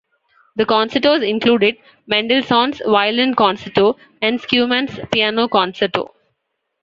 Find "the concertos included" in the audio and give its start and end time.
0.55-1.77